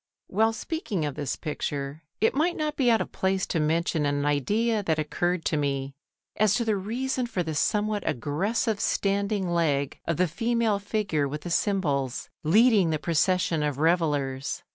While 0.25 0.51
speaking 0.51 1.05
of 1.05 1.13
this 1.13 1.35
picture, 1.35 2.01
it 2.19 2.33
might 2.33 2.57
not 2.57 2.75
be 2.75 2.89
out 2.89 3.01
of 3.01 3.11
place 3.11 3.45
to 3.45 3.59
mention 3.59 4.03
an 4.03 4.25
idea 4.25 4.81
that 4.81 4.97
occurred 4.97 5.45
to 5.45 5.57
me 5.57 5.93
as 6.35 6.55
to 6.55 6.65
the 6.65 6.75
reason 6.75 7.27
for 7.27 7.43
the 7.43 7.53
somewhat 7.53 8.01
aggressive 8.09 8.79
standing 8.79 9.47
leg 9.47 9.99
of 10.05 10.17
the 10.17 10.27
female 10.27 10.79
figure 10.79 11.27
with 11.27 11.41
the 11.41 11.51
cymbals 11.51 12.29
leading 12.43 12.89
the 12.89 12.97
procession 12.97 13.61
of 13.61 13.77
revellers. 13.77 14.63